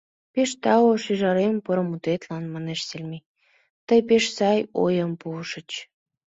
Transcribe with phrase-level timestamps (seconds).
[0.33, 3.27] —Пеш тау, шӱжарем, поро мутетлан,— манеш Селмей,—
[3.87, 5.69] тый пеш сай ойым пуышыч.